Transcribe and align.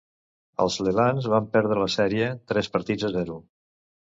Els 0.63 0.77
Lelands 0.87 1.27
van 1.33 1.49
perdre 1.57 1.77
la 1.83 1.91
sèrie, 1.99 2.33
tres 2.53 2.73
partits 2.79 3.07
a 3.11 3.13
zero. 3.19 3.37